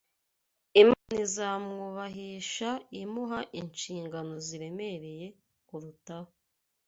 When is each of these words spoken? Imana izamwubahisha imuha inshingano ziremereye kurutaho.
Imana 0.81 1.15
izamwubahisha 1.25 2.69
imuha 3.01 3.39
inshingano 3.59 4.33
ziremereye 4.45 5.27
kurutaho. 5.67 6.31